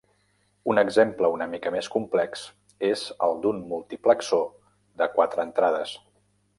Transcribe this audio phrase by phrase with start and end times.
[0.71, 2.47] Un exemple una mica més complex
[2.89, 4.45] és el d'un multiplexor
[5.03, 5.99] de quatre entrades.